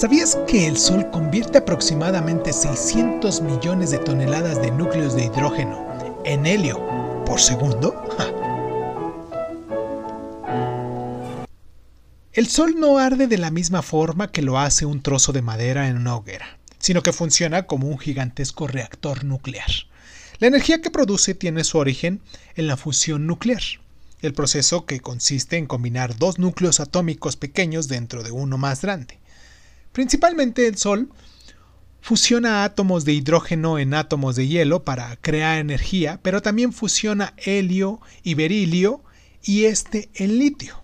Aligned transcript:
¿Sabías 0.00 0.38
que 0.48 0.66
el 0.66 0.78
Sol 0.78 1.10
convierte 1.10 1.58
aproximadamente 1.58 2.54
600 2.54 3.42
millones 3.42 3.90
de 3.90 3.98
toneladas 3.98 4.62
de 4.62 4.70
núcleos 4.70 5.14
de 5.14 5.26
hidrógeno 5.26 5.86
en 6.24 6.46
helio 6.46 6.80
por 7.26 7.38
segundo? 7.38 8.02
El 12.32 12.46
Sol 12.46 12.76
no 12.80 12.96
arde 12.96 13.26
de 13.26 13.36
la 13.36 13.50
misma 13.50 13.82
forma 13.82 14.32
que 14.32 14.40
lo 14.40 14.58
hace 14.58 14.86
un 14.86 15.02
trozo 15.02 15.32
de 15.32 15.42
madera 15.42 15.86
en 15.88 15.98
una 15.98 16.16
hoguera, 16.16 16.58
sino 16.78 17.02
que 17.02 17.12
funciona 17.12 17.66
como 17.66 17.86
un 17.86 17.98
gigantesco 17.98 18.66
reactor 18.66 19.24
nuclear. 19.24 19.70
La 20.38 20.46
energía 20.46 20.80
que 20.80 20.90
produce 20.90 21.34
tiene 21.34 21.62
su 21.62 21.76
origen 21.76 22.22
en 22.54 22.68
la 22.68 22.78
fusión 22.78 23.26
nuclear, 23.26 23.60
el 24.22 24.32
proceso 24.32 24.86
que 24.86 25.00
consiste 25.00 25.58
en 25.58 25.66
combinar 25.66 26.16
dos 26.16 26.38
núcleos 26.38 26.80
atómicos 26.80 27.36
pequeños 27.36 27.86
dentro 27.86 28.22
de 28.22 28.30
uno 28.30 28.56
más 28.56 28.80
grande. 28.80 29.20
Principalmente 29.92 30.66
el 30.66 30.76
Sol 30.76 31.10
fusiona 32.00 32.64
átomos 32.64 33.04
de 33.04 33.12
hidrógeno 33.12 33.78
en 33.78 33.94
átomos 33.94 34.36
de 34.36 34.46
hielo 34.46 34.84
para 34.84 35.16
crear 35.16 35.58
energía, 35.58 36.20
pero 36.22 36.42
también 36.42 36.72
fusiona 36.72 37.34
helio 37.36 38.00
y 38.22 38.34
berilio 38.34 39.02
y 39.42 39.64
este 39.64 40.08
en 40.14 40.38
litio. 40.38 40.82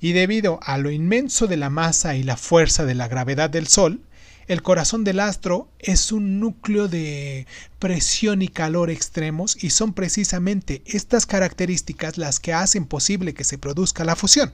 Y 0.00 0.12
debido 0.12 0.58
a 0.62 0.78
lo 0.78 0.90
inmenso 0.90 1.46
de 1.46 1.56
la 1.56 1.70
masa 1.70 2.16
y 2.16 2.22
la 2.22 2.36
fuerza 2.36 2.84
de 2.84 2.94
la 2.94 3.08
gravedad 3.08 3.50
del 3.50 3.68
Sol, 3.68 4.00
el 4.46 4.62
corazón 4.62 5.04
del 5.04 5.20
astro 5.20 5.68
es 5.78 6.12
un 6.12 6.38
núcleo 6.38 6.88
de 6.88 7.46
presión 7.78 8.42
y 8.42 8.48
calor 8.48 8.90
extremos 8.90 9.62
y 9.62 9.70
son 9.70 9.94
precisamente 9.94 10.82
estas 10.84 11.24
características 11.24 12.18
las 12.18 12.40
que 12.40 12.52
hacen 12.52 12.84
posible 12.84 13.32
que 13.32 13.44
se 13.44 13.56
produzca 13.56 14.04
la 14.04 14.16
fusión. 14.16 14.52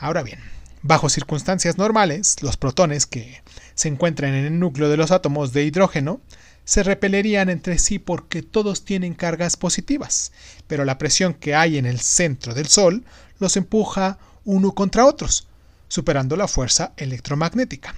Ahora 0.00 0.24
bien, 0.24 0.40
Bajo 0.88 1.10
circunstancias 1.10 1.76
normales, 1.76 2.36
los 2.40 2.56
protones 2.56 3.04
que 3.04 3.42
se 3.74 3.88
encuentran 3.88 4.32
en 4.32 4.46
el 4.46 4.58
núcleo 4.58 4.88
de 4.88 4.96
los 4.96 5.10
átomos 5.10 5.52
de 5.52 5.64
hidrógeno 5.64 6.22
se 6.64 6.82
repelerían 6.82 7.50
entre 7.50 7.78
sí 7.78 7.98
porque 7.98 8.42
todos 8.42 8.86
tienen 8.86 9.12
cargas 9.12 9.58
positivas, 9.58 10.32
pero 10.66 10.86
la 10.86 10.96
presión 10.96 11.34
que 11.34 11.54
hay 11.54 11.76
en 11.76 11.84
el 11.84 12.00
centro 12.00 12.54
del 12.54 12.68
Sol 12.68 13.04
los 13.38 13.58
empuja 13.58 14.16
uno 14.46 14.72
contra 14.72 15.04
otros, 15.04 15.46
superando 15.88 16.36
la 16.36 16.48
fuerza 16.48 16.94
electromagnética. 16.96 17.94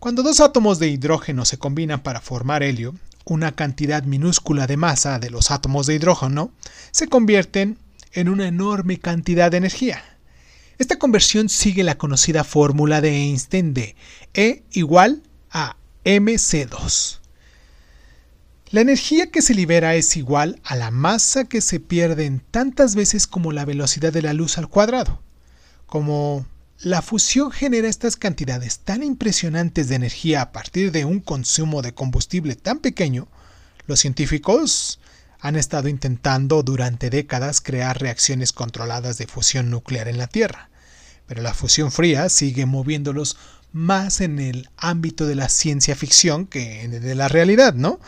Cuando 0.00 0.24
dos 0.24 0.40
átomos 0.40 0.80
de 0.80 0.88
hidrógeno 0.88 1.44
se 1.44 1.58
combinan 1.58 2.02
para 2.02 2.20
formar 2.20 2.64
helio, 2.64 2.96
una 3.24 3.52
cantidad 3.52 4.02
minúscula 4.02 4.66
de 4.66 4.76
masa 4.76 5.20
de 5.20 5.30
los 5.30 5.52
átomos 5.52 5.86
de 5.86 5.94
hidrógeno 5.94 6.50
se 6.90 7.06
convierten 7.06 7.78
en 8.10 8.28
una 8.28 8.48
enorme 8.48 8.98
cantidad 8.98 9.48
de 9.48 9.58
energía. 9.58 10.15
Esta 10.78 10.98
conversión 10.98 11.48
sigue 11.48 11.84
la 11.84 11.96
conocida 11.96 12.44
fórmula 12.44 13.00
de 13.00 13.10
Einstein 13.10 13.72
de 13.72 13.96
E 14.34 14.62
igual 14.72 15.22
a 15.50 15.76
mc2. 16.04 17.20
La 18.70 18.82
energía 18.82 19.30
que 19.30 19.40
se 19.40 19.54
libera 19.54 19.94
es 19.94 20.16
igual 20.18 20.60
a 20.64 20.76
la 20.76 20.90
masa 20.90 21.44
que 21.44 21.62
se 21.62 21.80
pierde 21.80 22.26
en 22.26 22.40
tantas 22.40 22.94
veces 22.94 23.26
como 23.26 23.52
la 23.52 23.64
velocidad 23.64 24.12
de 24.12 24.22
la 24.22 24.34
luz 24.34 24.58
al 24.58 24.68
cuadrado. 24.68 25.22
Como 25.86 26.44
la 26.80 27.00
fusión 27.00 27.52
genera 27.52 27.88
estas 27.88 28.16
cantidades 28.16 28.80
tan 28.80 29.02
impresionantes 29.02 29.88
de 29.88 29.94
energía 29.94 30.42
a 30.42 30.52
partir 30.52 30.92
de 30.92 31.06
un 31.06 31.20
consumo 31.20 31.80
de 31.80 31.94
combustible 31.94 32.54
tan 32.54 32.80
pequeño, 32.80 33.28
los 33.86 34.00
científicos 34.00 35.00
han 35.40 35.56
estado 35.56 35.88
intentando 35.88 36.62
durante 36.62 37.10
décadas 37.10 37.60
crear 37.60 38.00
reacciones 38.00 38.52
controladas 38.52 39.18
de 39.18 39.26
fusión 39.26 39.70
nuclear 39.70 40.08
en 40.08 40.18
la 40.18 40.26
Tierra, 40.26 40.70
pero 41.26 41.42
la 41.42 41.54
fusión 41.54 41.92
fría 41.92 42.28
sigue 42.28 42.66
moviéndolos 42.66 43.36
más 43.72 44.20
en 44.20 44.38
el 44.38 44.68
ámbito 44.76 45.26
de 45.26 45.34
la 45.34 45.48
ciencia 45.48 45.94
ficción 45.94 46.46
que 46.46 46.88
de 46.88 47.14
la 47.14 47.28
realidad, 47.28 47.74
¿no? 47.74 48.00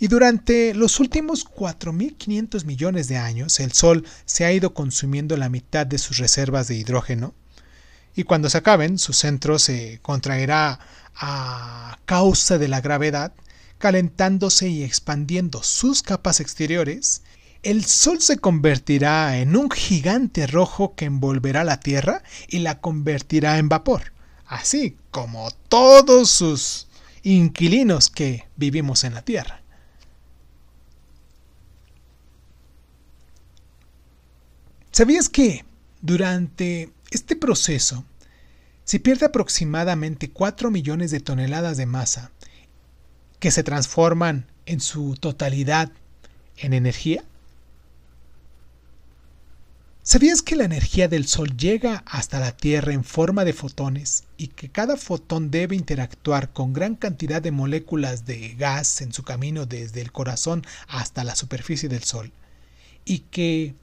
Y 0.00 0.08
durante 0.08 0.74
los 0.74 0.98
últimos 0.98 1.46
4.500 1.46 2.64
millones 2.64 3.06
de 3.06 3.18
años, 3.18 3.60
el 3.60 3.72
Sol 3.72 4.04
se 4.24 4.44
ha 4.44 4.52
ido 4.52 4.74
consumiendo 4.74 5.36
la 5.36 5.48
mitad 5.48 5.86
de 5.86 5.98
sus 5.98 6.18
reservas 6.18 6.66
de 6.66 6.74
hidrógeno, 6.74 7.34
y 8.16 8.24
cuando 8.24 8.50
se 8.50 8.58
acaben, 8.58 8.98
su 8.98 9.12
centro 9.12 9.58
se 9.58 10.00
contraerá 10.02 10.80
a 11.14 11.98
causa 12.04 12.58
de 12.58 12.68
la 12.68 12.80
gravedad 12.80 13.32
calentándose 13.82 14.68
y 14.68 14.84
expandiendo 14.84 15.64
sus 15.64 16.02
capas 16.02 16.38
exteriores, 16.38 17.22
el 17.64 17.84
Sol 17.84 18.20
se 18.20 18.38
convertirá 18.38 19.38
en 19.38 19.56
un 19.56 19.72
gigante 19.72 20.46
rojo 20.46 20.94
que 20.94 21.06
envolverá 21.06 21.64
la 21.64 21.80
Tierra 21.80 22.22
y 22.46 22.60
la 22.60 22.80
convertirá 22.80 23.58
en 23.58 23.68
vapor, 23.68 24.12
así 24.46 24.96
como 25.10 25.50
todos 25.68 26.30
sus 26.30 26.86
inquilinos 27.24 28.08
que 28.08 28.46
vivimos 28.54 29.02
en 29.02 29.14
la 29.14 29.22
Tierra. 29.22 29.62
¿Sabías 34.92 35.28
que 35.28 35.64
durante 36.02 36.92
este 37.10 37.34
proceso 37.34 38.04
se 38.84 39.00
pierde 39.00 39.26
aproximadamente 39.26 40.30
4 40.30 40.70
millones 40.70 41.10
de 41.10 41.18
toneladas 41.18 41.76
de 41.76 41.86
masa 41.86 42.30
que 43.42 43.50
se 43.50 43.64
transforman 43.64 44.46
en 44.66 44.78
su 44.78 45.16
totalidad 45.16 45.90
en 46.58 46.74
energía? 46.74 47.24
¿Sabías 50.04 50.42
que 50.42 50.54
la 50.54 50.62
energía 50.62 51.08
del 51.08 51.26
Sol 51.26 51.56
llega 51.56 52.04
hasta 52.06 52.38
la 52.38 52.56
Tierra 52.56 52.92
en 52.92 53.02
forma 53.02 53.44
de 53.44 53.52
fotones 53.52 54.22
y 54.36 54.46
que 54.46 54.68
cada 54.68 54.96
fotón 54.96 55.50
debe 55.50 55.74
interactuar 55.74 56.52
con 56.52 56.72
gran 56.72 56.94
cantidad 56.94 57.42
de 57.42 57.50
moléculas 57.50 58.26
de 58.26 58.54
gas 58.54 59.00
en 59.00 59.12
su 59.12 59.24
camino 59.24 59.66
desde 59.66 60.02
el 60.02 60.12
corazón 60.12 60.64
hasta 60.86 61.24
la 61.24 61.34
superficie 61.34 61.88
del 61.88 62.04
Sol? 62.04 62.30
Y 63.04 63.24
que 63.32 63.74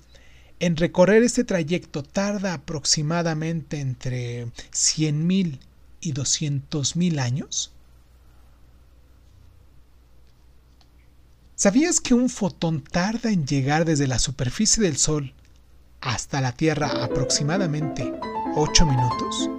en 0.62 0.78
recorrer 0.78 1.22
este 1.22 1.44
trayecto 1.44 2.02
tarda 2.02 2.54
aproximadamente 2.54 3.82
entre 3.82 4.46
100.000 4.46 5.60
y 6.00 6.14
200.000 6.14 7.20
años? 7.20 7.74
¿Sabías 11.62 12.00
que 12.00 12.14
un 12.14 12.30
fotón 12.30 12.82
tarda 12.82 13.32
en 13.32 13.46
llegar 13.46 13.84
desde 13.84 14.08
la 14.08 14.18
superficie 14.18 14.82
del 14.82 14.96
Sol 14.96 15.34
hasta 16.00 16.40
la 16.40 16.54
Tierra 16.54 17.04
aproximadamente 17.04 18.14
8 18.56 18.86
minutos? 18.86 19.50